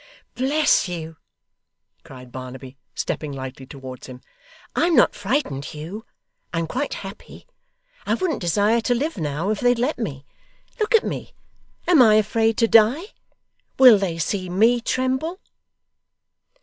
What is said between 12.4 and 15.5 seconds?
to die? Will they see ME tremble?